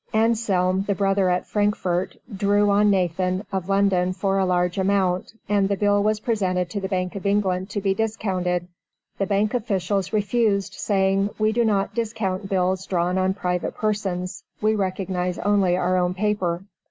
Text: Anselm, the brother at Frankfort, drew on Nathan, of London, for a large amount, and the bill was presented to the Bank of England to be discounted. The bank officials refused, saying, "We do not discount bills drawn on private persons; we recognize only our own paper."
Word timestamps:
Anselm, 0.15 0.81
the 0.87 0.95
brother 0.95 1.29
at 1.29 1.45
Frankfort, 1.45 2.17
drew 2.35 2.71
on 2.71 2.89
Nathan, 2.89 3.45
of 3.51 3.69
London, 3.69 4.13
for 4.13 4.39
a 4.39 4.47
large 4.47 4.79
amount, 4.79 5.33
and 5.47 5.69
the 5.69 5.77
bill 5.77 6.01
was 6.01 6.19
presented 6.21 6.71
to 6.71 6.81
the 6.81 6.87
Bank 6.87 7.15
of 7.15 7.27
England 7.27 7.69
to 7.69 7.81
be 7.81 7.93
discounted. 7.93 8.67
The 9.19 9.27
bank 9.27 9.53
officials 9.53 10.11
refused, 10.11 10.73
saying, 10.73 11.29
"We 11.37 11.51
do 11.51 11.63
not 11.63 11.93
discount 11.93 12.49
bills 12.49 12.87
drawn 12.87 13.19
on 13.19 13.35
private 13.35 13.75
persons; 13.75 14.43
we 14.59 14.73
recognize 14.73 15.37
only 15.37 15.77
our 15.77 15.97
own 15.97 16.15
paper." 16.15 16.63